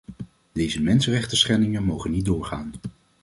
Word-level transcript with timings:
Deze 0.51 0.81
mensenrechtenschendingen 0.81 1.83
mogen 1.83 2.11
niet 2.11 2.25
doorgaan. 2.25 2.73